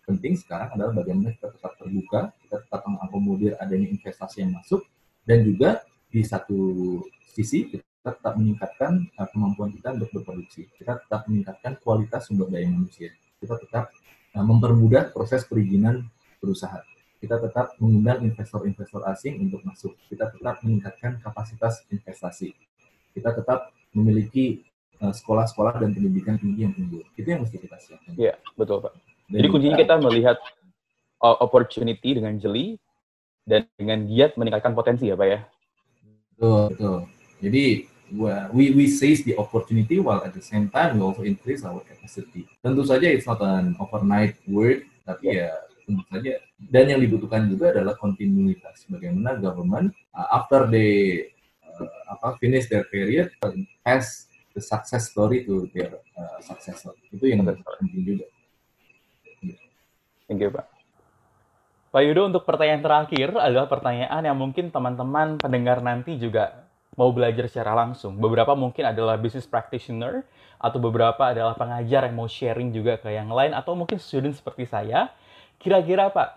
penting 0.04 0.34
sekarang 0.38 0.74
adalah 0.74 0.92
bagaimana 0.96 1.32
kita 1.36 1.54
tetap 1.54 1.72
terbuka, 1.76 2.20
kita 2.44 2.56
tetap 2.62 2.82
mengakomodir 2.88 3.52
adanya 3.58 3.88
investasi 3.90 4.42
yang 4.44 4.56
masuk, 4.56 4.84
dan 5.26 5.44
juga 5.44 5.84
di 6.10 6.22
satu 6.22 7.00
sisi 7.36 7.68
kita 7.68 7.84
tetap 8.06 8.38
meningkatkan 8.38 9.02
uh, 9.18 9.28
kemampuan 9.34 9.74
kita 9.74 9.92
untuk 9.98 10.10
berproduksi. 10.14 10.70
Kita 10.78 10.96
tetap 11.02 11.26
meningkatkan 11.26 11.76
kualitas 11.82 12.30
sumber 12.30 12.46
daya 12.48 12.70
manusia. 12.70 13.10
Kita 13.42 13.58
tetap 13.58 13.90
uh, 14.38 14.44
mempermudah 14.46 15.10
proses 15.10 15.42
perizinan 15.44 16.06
berusaha. 16.38 16.80
Kita 17.18 17.42
tetap 17.42 17.74
mengundang 17.82 18.22
investor-investor 18.22 19.02
asing 19.10 19.42
untuk 19.42 19.66
masuk. 19.66 19.98
Kita 20.06 20.30
tetap 20.30 20.62
meningkatkan 20.62 21.18
kapasitas 21.18 21.82
investasi. 21.90 22.54
Kita 23.10 23.34
tetap 23.34 23.74
memiliki 23.90 24.62
uh, 25.02 25.10
sekolah-sekolah 25.10 25.82
dan 25.82 25.90
pendidikan 25.90 26.38
tinggi 26.38 26.68
yang 26.68 26.74
unggul. 26.78 27.02
Itu 27.18 27.26
yang 27.26 27.42
mesti 27.42 27.58
kita 27.58 27.76
siapkan. 27.82 28.14
Iya, 28.14 28.38
betul 28.54 28.86
Pak. 28.86 28.94
Dan 29.26 29.42
Jadi 29.42 29.48
kuncinya 29.50 29.76
kita 29.82 29.94
melihat 29.98 30.38
opportunity 31.18 32.14
dengan 32.14 32.38
jeli 32.38 32.78
dan 33.42 33.66
dengan 33.74 34.06
giat 34.06 34.38
meningkatkan 34.38 34.78
potensi 34.78 35.10
ya 35.10 35.18
Pak 35.18 35.26
ya. 35.26 35.40
Betul, 36.36 36.60
betul. 36.76 36.98
Jadi 37.40 37.64
we 38.12 38.64
we 38.76 38.84
seize 38.86 39.24
the 39.24 39.34
opportunity 39.40 39.98
while 39.98 40.20
at 40.20 40.36
the 40.36 40.44
same 40.44 40.68
time 40.68 41.00
we 41.00 41.02
also 41.02 41.24
increase 41.24 41.64
our 41.64 41.80
capacity. 41.80 42.44
Tentu 42.60 42.84
saja 42.84 43.08
it's 43.08 43.24
not 43.24 43.40
an 43.40 43.72
overnight 43.80 44.36
work, 44.44 44.84
tapi 45.08 45.40
ya 45.40 45.48
tentu 45.88 46.04
saja. 46.12 46.36
Dan 46.60 46.92
yang 46.92 47.00
dibutuhkan 47.00 47.48
juga 47.48 47.72
adalah 47.72 47.96
kontinuitas. 47.96 48.84
Bagaimana 48.92 49.40
government 49.40 49.96
uh, 50.12 50.28
after 50.28 50.68
they 50.68 51.32
uh, 51.64 52.12
apa 52.12 52.36
finish 52.36 52.68
their 52.68 52.84
period 52.92 53.32
has 53.88 54.28
the 54.52 54.60
success 54.60 55.08
story 55.08 55.48
to 55.48 55.64
their 55.72 55.96
uh, 56.20 56.36
successor. 56.44 56.92
Itu 57.08 57.24
yang 57.32 57.48
penting 57.48 58.04
juga. 58.04 58.28
Thank 60.28 60.44
you, 60.44 60.52
Pak. 60.52 60.75
Pak 61.96 62.04
Yudo, 62.04 62.28
untuk 62.28 62.44
pertanyaan 62.44 62.84
terakhir 62.84 63.32
adalah 63.40 63.72
pertanyaan 63.72 64.20
yang 64.20 64.36
mungkin 64.36 64.68
teman-teman 64.68 65.40
pendengar 65.40 65.80
nanti 65.80 66.20
juga 66.20 66.68
mau 66.92 67.08
belajar 67.08 67.48
secara 67.48 67.72
langsung. 67.72 68.20
Beberapa 68.20 68.52
mungkin 68.52 68.92
adalah 68.92 69.16
business 69.16 69.48
practitioner, 69.48 70.20
atau 70.60 70.76
beberapa 70.76 71.32
adalah 71.32 71.56
pengajar 71.56 72.04
yang 72.04 72.20
mau 72.20 72.28
sharing 72.28 72.68
juga 72.68 73.00
ke 73.00 73.16
yang 73.16 73.32
lain, 73.32 73.56
atau 73.56 73.72
mungkin 73.72 73.96
student 73.96 74.36
seperti 74.36 74.68
saya. 74.68 75.08
Kira-kira 75.56 76.12
Pak, 76.12 76.28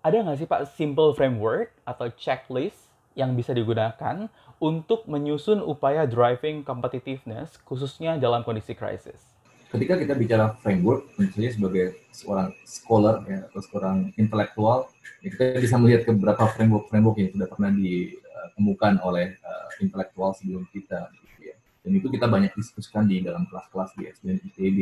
ada 0.00 0.16
nggak 0.16 0.36
sih 0.40 0.48
Pak 0.48 0.72
simple 0.72 1.12
framework 1.12 1.76
atau 1.84 2.08
checklist 2.16 2.88
yang 3.12 3.36
bisa 3.36 3.52
digunakan 3.52 4.32
untuk 4.56 5.04
menyusun 5.04 5.60
upaya 5.60 6.08
driving 6.08 6.64
competitiveness, 6.64 7.60
khususnya 7.68 8.16
dalam 8.16 8.40
kondisi 8.48 8.72
krisis? 8.72 9.31
Ketika 9.72 9.96
kita 9.96 10.12
bicara 10.12 10.52
framework, 10.60 11.16
tentunya 11.16 11.48
sebagai 11.48 11.96
seorang 12.12 12.52
scholar 12.68 13.24
ya, 13.24 13.48
atau 13.48 13.60
seorang 13.64 14.12
intelektual, 14.20 14.92
ya 15.24 15.32
kita 15.32 15.64
bisa 15.64 15.80
melihat 15.80 16.04
beberapa 16.12 16.44
framework-framework 16.52 17.16
yang 17.16 17.32
sudah 17.32 17.48
pernah 17.48 17.72
ditemukan 17.72 19.00
oleh 19.00 19.40
uh, 19.40 19.68
intelektual 19.80 20.36
sebelum 20.36 20.68
kita 20.68 21.08
gitu 21.16 21.40
ya. 21.40 21.56
Dan 21.88 21.90
itu 21.96 22.12
kita 22.12 22.28
banyak 22.28 22.52
diskusikan 22.52 23.08
di 23.08 23.24
dalam 23.24 23.48
kelas-kelas 23.48 23.96
di 23.96 24.12
SDN 24.12 24.38
ITB. 24.52 24.78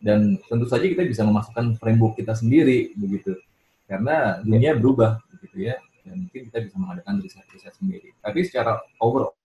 Dan 0.00 0.40
tentu 0.48 0.72
saja 0.72 0.88
kita 0.88 1.04
bisa 1.04 1.20
memasukkan 1.28 1.76
framework 1.76 2.16
kita 2.16 2.32
sendiri 2.32 2.96
begitu. 2.96 3.36
Karena 3.84 4.40
dunia 4.40 4.72
berubah 4.72 5.20
begitu 5.36 5.68
ya. 5.68 5.76
Dan 6.00 6.24
mungkin 6.24 6.48
kita 6.48 6.64
bisa 6.64 6.76
mengadakan 6.80 7.20
riset-riset 7.20 7.76
sendiri. 7.76 8.16
Tapi 8.24 8.40
secara 8.40 8.80
overall, 9.04 9.36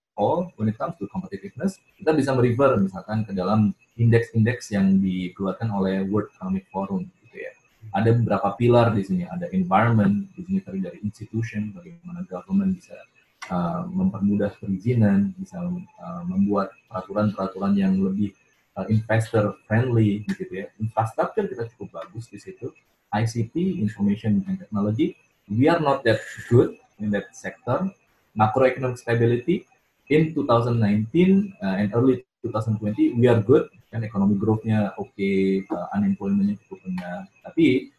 when 0.59 0.67
it 0.67 0.75
comes 0.75 0.99
to 0.99 1.07
competitiveness, 1.07 1.79
kita 1.95 2.11
bisa 2.11 2.35
merefer 2.35 2.75
misalkan 2.75 3.23
ke 3.23 3.31
dalam 3.31 3.71
indeks-indeks 3.95 4.75
yang 4.75 4.99
dikeluarkan 4.99 5.71
oleh 5.71 6.03
World 6.07 6.27
Economic 6.35 6.67
Forum 6.67 7.07
gitu 7.23 7.37
ya. 7.39 7.51
Ada 7.95 8.11
beberapa 8.19 8.53
pilar 8.59 8.91
di 8.91 9.03
sini, 9.07 9.23
ada 9.23 9.47
environment, 9.55 10.27
di 10.35 10.43
sini 10.43 10.59
terdiri 10.59 10.83
dari 10.91 10.99
institution, 11.07 11.71
bagaimana 11.71 12.27
government 12.27 12.75
bisa 12.75 12.99
uh, 13.47 13.87
mempermudah 13.87 14.51
perizinan, 14.59 15.31
bisa 15.39 15.55
uh, 15.63 16.23
membuat 16.27 16.75
peraturan-peraturan 16.91 17.79
yang 17.79 17.95
lebih 18.03 18.35
uh, 18.75 18.85
investor 18.91 19.55
friendly 19.65 20.27
gitu 20.27 20.51
ya. 20.51 20.65
Infrastruktur 20.83 21.47
kita 21.47 21.63
cukup 21.75 22.03
bagus 22.03 22.27
di 22.27 22.37
situ. 22.37 22.75
ICT, 23.09 23.81
information 23.81 24.45
and 24.45 24.61
technology, 24.61 25.17
we 25.49 25.65
are 25.65 25.81
not 25.81 26.05
that 26.05 26.21
good 26.45 26.77
in 27.01 27.09
that 27.09 27.33
sector. 27.33 27.89
Macroeconomic 28.37 29.01
stability 29.01 29.65
in 30.09 30.33
2019 30.33 31.53
uh, 31.61 31.77
and 31.77 31.93
early 31.93 32.25
2020 32.41 33.15
we 33.15 33.29
are 33.29 33.41
good 33.41 33.69
kan 33.89 34.05
ekonomi 34.05 34.37
growth-nya 34.37 34.93
oke, 35.01 35.09
okay, 35.17 35.65
uh, 35.73 35.89
unemployment-nya 35.97 36.55
cukup 36.65 36.85
rendah. 36.85 37.25
Tapi 37.41 37.89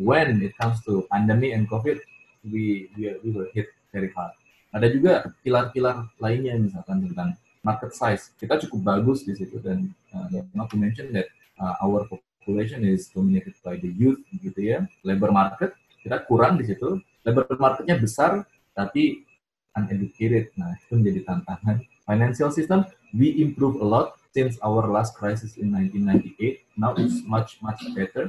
when 0.00 0.40
it 0.40 0.56
comes 0.56 0.80
to 0.88 1.04
pandemic 1.12 1.52
and 1.52 1.68
COVID, 1.68 2.00
we 2.48 2.88
we, 2.96 3.12
we 3.20 3.28
were 3.30 3.48
hit 3.52 3.68
very 3.92 4.08
hard. 4.16 4.32
Ada 4.74 4.90
juga 4.90 5.30
pilar-pilar 5.44 6.10
lainnya 6.18 6.58
misalkan 6.58 7.04
tentang 7.06 7.36
market 7.62 7.94
size. 7.94 8.34
Kita 8.40 8.58
cukup 8.66 8.96
bagus 8.96 9.22
di 9.22 9.36
situ 9.36 9.60
dan 9.60 9.92
uh, 10.16 10.42
not 10.56 10.72
to 10.72 10.76
mention 10.80 11.12
that 11.14 11.30
uh, 11.60 11.78
our 11.84 12.08
population 12.08 12.82
is 12.82 13.06
dominated 13.12 13.54
by 13.62 13.78
the 13.78 13.92
youth 13.94 14.18
gitu 14.40 14.58
ya. 14.58 14.78
Labor 15.06 15.30
market 15.30 15.76
kita 16.02 16.24
kurang 16.26 16.58
di 16.58 16.66
situ. 16.66 16.98
Labor 17.22 17.46
marketnya 17.60 18.00
besar 18.00 18.48
tapi 18.74 19.22
uneducated. 19.74 20.54
Nah, 20.58 20.74
itu 20.78 20.94
menjadi 20.98 21.20
tantangan. 21.26 21.82
Financial 22.04 22.50
system 22.52 22.84
we 23.14 23.38
improve 23.38 23.78
a 23.80 23.86
lot 23.86 24.18
since 24.34 24.58
our 24.60 24.90
last 24.90 25.14
crisis 25.14 25.54
in 25.56 25.70
1998. 25.70 26.66
Now 26.74 26.98
it's 26.98 27.22
much 27.22 27.62
much 27.62 27.80
better. 27.94 28.28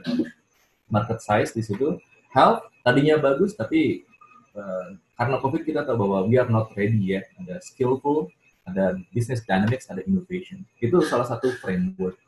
Market 0.87 1.19
size 1.19 1.51
di 1.51 1.65
situ. 1.65 1.97
Health 2.29 2.69
tadinya 2.85 3.17
bagus 3.17 3.57
tapi 3.57 4.05
uh, 4.53 4.93
karena 5.17 5.35
COVID 5.41 5.61
kita 5.65 5.81
tahu 5.87 6.05
bahwa 6.05 6.29
we 6.29 6.37
are 6.37 6.47
not 6.47 6.69
ready 6.77 7.17
ya. 7.17 7.25
Ada 7.41 7.57
skillful, 7.65 8.29
ada 8.69 8.99
business 9.09 9.41
dynamics, 9.41 9.89
ada 9.89 10.05
innovation. 10.05 10.61
Itu 10.77 11.01
salah 11.01 11.25
satu 11.25 11.49
framework. 11.57 12.21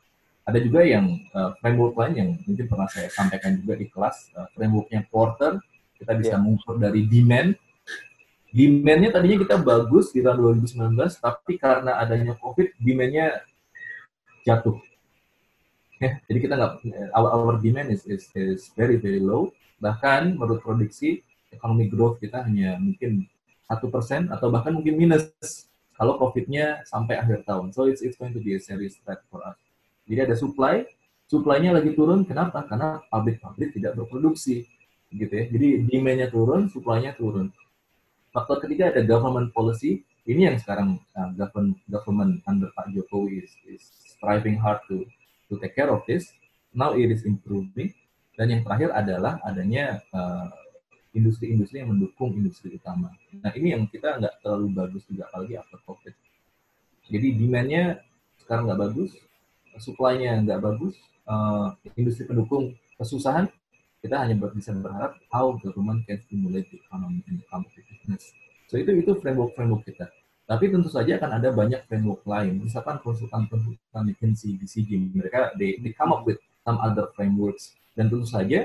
Ada 0.48 0.64
juga 0.64 0.80
yang 0.80 1.20
uh, 1.36 1.52
framework 1.60 1.94
lain 1.94 2.14
yang 2.16 2.30
mungkin 2.48 2.66
pernah 2.66 2.88
saya 2.88 3.12
sampaikan 3.12 3.60
juga 3.60 3.76
di 3.76 3.86
kelas, 3.86 4.32
uh, 4.34 4.48
frameworknya 4.56 5.04
Porter. 5.12 5.60
Kita 6.00 6.16
bisa 6.16 6.34
yeah. 6.34 6.40
mengukur 6.40 6.80
dari 6.80 7.04
demand. 7.04 7.52
Demand-nya 8.48 9.12
tadinya 9.12 9.38
kita 9.44 9.60
bagus 9.60 10.08
di 10.10 10.24
tahun 10.24 10.40
2019, 10.64 10.96
tapi 11.20 11.60
karena 11.60 12.00
adanya 12.00 12.32
COVID, 12.40 12.80
demand-nya 12.80 13.44
jatuh. 14.48 14.80
Ya, 15.98 16.16
jadi 16.30 16.38
kita 16.46 16.54
nggak, 16.56 16.72
our, 17.12 17.28
our 17.34 17.56
demand 17.60 17.92
is, 17.92 18.06
is, 18.08 18.30
is 18.32 18.70
very, 18.72 18.96
very 18.96 19.20
low. 19.20 19.52
Bahkan 19.82 20.38
menurut 20.38 20.64
prediksi, 20.64 21.20
economic 21.52 21.92
growth 21.92 22.22
kita 22.22 22.44
hanya 22.46 22.78
mungkin 22.80 23.26
satu 23.68 23.92
persen 23.92 24.32
atau 24.32 24.48
bahkan 24.48 24.72
mungkin 24.72 24.96
minus 24.96 25.28
kalau 25.98 26.16
COVID-nya 26.16 26.86
sampai 26.86 27.18
akhir 27.18 27.44
tahun. 27.44 27.74
So 27.74 27.90
it's, 27.90 28.00
it's 28.00 28.16
going 28.16 28.32
to 28.32 28.40
be 28.40 28.54
a 28.56 28.60
serious 28.62 28.96
threat 29.02 29.20
for 29.28 29.42
us. 29.44 29.58
Jadi 30.08 30.30
ada 30.30 30.34
supply, 30.38 30.86
supply-nya 31.28 31.74
lagi 31.74 31.92
turun. 31.92 32.24
Kenapa? 32.24 32.64
Karena 32.64 33.02
pabrik-pabrik 33.12 33.76
tidak 33.76 33.98
berproduksi, 33.98 34.64
gitu 35.12 35.32
ya. 35.34 35.44
Jadi 35.50 35.68
demand-nya 35.90 36.30
turun, 36.30 36.70
supply-nya 36.70 37.18
turun. 37.18 37.52
Faktor 38.38 38.62
ketiga 38.62 38.94
ada 38.94 39.02
government 39.02 39.50
policy. 39.50 40.06
Ini 40.22 40.54
yang 40.54 40.56
sekarang 40.62 41.02
uh, 41.18 41.34
government 41.34 41.82
government 41.90 42.38
under 42.46 42.70
Pak 42.70 42.94
Jokowi 42.94 43.42
is, 43.42 43.50
is 43.66 43.82
striving 44.14 44.54
hard 44.54 44.78
to 44.86 45.02
to 45.50 45.58
take 45.58 45.74
care 45.74 45.90
of 45.90 46.06
this. 46.06 46.30
Now 46.70 46.94
it 46.94 47.10
is 47.10 47.26
improving. 47.26 47.90
Dan 48.38 48.54
yang 48.54 48.62
terakhir 48.62 48.94
adalah 48.94 49.42
adanya 49.42 49.98
uh, 50.14 50.54
industri-industri 51.10 51.82
yang 51.82 51.90
mendukung 51.90 52.30
industri 52.38 52.78
utama. 52.78 53.10
Nah 53.42 53.50
ini 53.58 53.74
yang 53.74 53.90
kita 53.90 54.22
nggak 54.22 54.38
terlalu 54.38 54.70
bagus 54.70 55.02
juga 55.10 55.26
apalagi 55.26 55.58
after 55.58 55.82
COVID. 55.82 56.14
Jadi 57.10 57.28
demand-nya 57.42 57.98
sekarang 58.38 58.70
nggak 58.70 58.78
bagus, 58.86 59.18
supply-nya 59.82 60.46
nggak 60.46 60.62
bagus, 60.62 60.94
uh, 61.26 61.74
industri 61.98 62.30
pendukung 62.30 62.78
kesusahan, 62.94 63.50
kita 63.98 64.14
hanya 64.14 64.38
bisa 64.54 64.70
berharap 64.74 65.18
how 65.34 65.58
government 65.58 66.06
can 66.06 66.18
stimulate 66.22 66.70
the 66.70 66.78
economy 66.78 67.22
and 67.26 67.42
the 67.42 67.46
competitiveness. 67.50 68.30
So 68.70 68.78
itu 68.78 68.94
itu 69.00 69.16
framework 69.18 69.58
framework 69.58 69.82
kita. 69.88 70.06
Tapi 70.48 70.72
tentu 70.72 70.88
saja 70.88 71.20
akan 71.20 71.30
ada 71.40 71.48
banyak 71.52 71.84
framework 71.84 72.24
lain. 72.24 72.64
Misalkan 72.64 73.04
konsultan-konsultan 73.04 74.02
McKinsey, 74.08 74.56
BCG, 74.56 75.12
mereka 75.12 75.52
they, 75.60 75.76
they 75.84 75.92
come 75.92 76.08
up 76.08 76.24
with 76.24 76.40
some 76.64 76.80
other 76.80 77.12
frameworks. 77.12 77.76
Dan 77.92 78.08
tentu 78.08 78.24
saja 78.24 78.64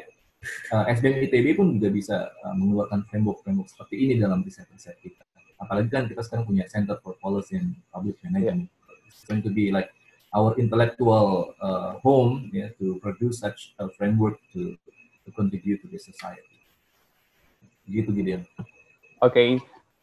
uh, 0.71 0.85
SBM 0.87 1.27
ITB 1.27 1.59
pun 1.59 1.75
juga 1.75 1.89
bisa 1.91 2.15
uh, 2.45 2.55
mengeluarkan 2.55 3.03
framework-framework 3.11 3.67
seperti 3.67 3.99
ini 3.99 4.13
dalam 4.15 4.47
riset-riset 4.47 4.95
kita. 5.03 5.23
Apalagi 5.59 5.91
kan 5.91 6.07
kita 6.07 6.23
sekarang 6.23 6.47
punya 6.47 6.67
Center 6.71 6.99
for 7.03 7.19
Policy 7.19 7.59
and 7.59 7.75
Public 7.91 8.15
Management. 8.23 8.67
Yeah. 8.67 9.07
It's 9.07 9.27
going 9.27 9.43
to 9.43 9.51
be 9.51 9.71
like 9.71 9.91
our 10.31 10.55
intellectual 10.59 11.55
uh, 11.59 11.99
home 11.99 12.49
yeah, 12.51 12.71
to 12.79 12.99
produce 12.99 13.39
such 13.39 13.75
a 13.79 13.87
framework 13.95 14.39
to, 14.51 14.75
to 15.25 15.29
contribute 15.31 15.81
to 15.83 15.87
the 15.87 15.99
society. 15.99 16.63
Gitu 17.87 18.11
Gideon. 18.11 18.43
Okay 19.23 19.59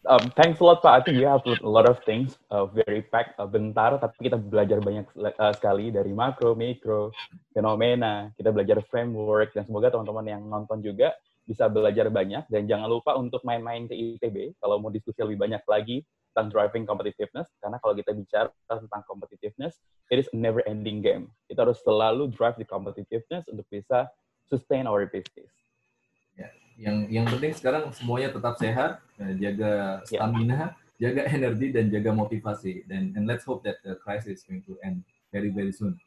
um, 0.06 0.32
thanks 0.36 0.60
a 0.60 0.64
lot 0.64 0.80
Pak. 0.80 0.92
I 0.92 1.00
think 1.04 1.18
you 1.20 1.28
have 1.28 1.44
a 1.44 1.68
lot 1.68 1.88
of 1.88 2.00
things 2.04 2.38
uh, 2.48 2.64
very 2.66 3.02
packed 3.02 3.36
uh, 3.36 3.48
bentar, 3.48 4.00
tapi 4.00 4.30
kita 4.30 4.40
belajar 4.40 4.80
banyak 4.80 5.04
uh, 5.16 5.52
sekali 5.52 5.92
dari 5.92 6.14
makro, 6.14 6.56
mikro, 6.56 7.12
fenomena. 7.52 8.32
Kita 8.38 8.54
belajar 8.54 8.80
framework 8.88 9.52
dan 9.52 9.68
semoga 9.68 9.92
teman-teman 9.92 10.26
yang 10.28 10.42
nonton 10.48 10.80
juga 10.80 11.12
bisa 11.44 11.66
belajar 11.66 12.06
banyak 12.12 12.46
dan 12.46 12.62
jangan 12.70 12.86
lupa 12.86 13.18
untuk 13.18 13.42
main-main 13.42 13.90
ke 13.90 13.96
ITB 13.96 14.54
kalau 14.62 14.78
mau 14.78 14.86
diskusi 14.86 15.18
lebih 15.18 15.40
banyak 15.40 15.58
lagi 15.66 16.06
tentang 16.30 16.46
driving 16.46 16.86
competitiveness 16.86 17.50
karena 17.58 17.82
kalau 17.82 17.90
kita 17.98 18.14
bicara 18.14 18.54
tentang 18.70 19.02
competitiveness 19.02 19.82
it 20.14 20.22
is 20.22 20.30
a 20.30 20.38
never 20.38 20.62
ending 20.70 21.02
game 21.02 21.26
kita 21.50 21.66
harus 21.66 21.82
selalu 21.82 22.30
drive 22.30 22.54
the 22.54 22.62
competitiveness 22.62 23.50
untuk 23.50 23.66
bisa 23.66 24.06
sustain 24.50 24.90
our 24.90 25.06
business 25.06 25.48
yang 26.80 27.04
yang 27.12 27.28
penting 27.28 27.52
sekarang 27.52 27.92
semuanya 27.92 28.32
tetap 28.32 28.56
sehat, 28.56 29.04
eh, 29.20 29.36
jaga 29.36 30.00
ya. 30.08 30.24
stamina, 30.24 30.56
yeah. 30.56 30.70
jaga 30.96 31.22
energi 31.28 31.68
dan 31.76 31.92
jaga 31.92 32.10
motivasi. 32.16 32.88
Dan 32.88 33.12
and 33.12 33.28
let's 33.28 33.44
hope 33.44 33.60
that 33.68 33.84
the 33.84 34.00
crisis 34.00 34.40
is 34.40 34.42
going 34.48 34.64
to 34.64 34.80
end 34.80 35.04
very 35.28 35.52
very 35.52 35.76
soon. 35.76 36.00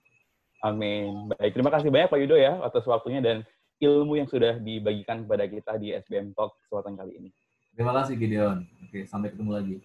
Amin. 0.66 1.30
Baik, 1.38 1.54
terima 1.54 1.70
kasih 1.70 1.94
banyak 1.94 2.10
Pak 2.10 2.20
Yudo 2.26 2.36
ya 2.42 2.58
atas 2.66 2.90
waktunya 2.90 3.22
dan 3.22 3.38
ilmu 3.78 4.18
yang 4.18 4.26
sudah 4.26 4.58
dibagikan 4.58 5.22
kepada 5.22 5.46
kita 5.46 5.78
di 5.78 5.94
SBM 5.94 6.34
Talk 6.34 6.58
kesempatan 6.66 6.98
kali 6.98 7.22
ini. 7.22 7.30
Terima 7.78 7.94
kasih 7.94 8.18
Gideon. 8.18 8.66
Oke, 8.90 9.06
sampai 9.06 9.30
ketemu 9.30 9.52
lagi. 9.54 9.78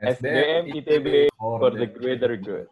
SBM 0.00 0.72
ITB 0.72 1.28
for 1.36 1.72
the 1.72 1.88
greater 1.88 2.32
good. 2.40 2.68